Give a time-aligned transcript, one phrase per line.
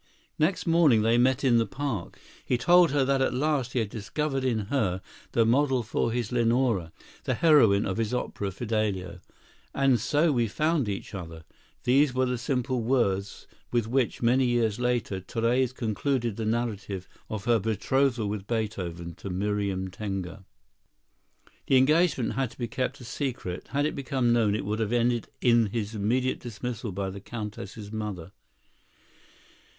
[0.39, 2.17] Next morning they met in the park.
[2.43, 4.99] He told her that at last he had discovered in her
[5.33, 6.91] the model for his Leonore,
[7.25, 9.19] the heroine of his opera "Fidelio."
[9.75, 15.19] "And so we found each other"—these were the simple words with which, many years later,
[15.19, 20.45] Therese concluded the narrative of her betrothal with Beethoven to Miriam Tenger.
[21.67, 23.67] The engagement had to be kept a secret.
[23.67, 27.91] Had it become known, it would have ended in his immediate dismissal by the Countess'
[27.91, 28.31] mother.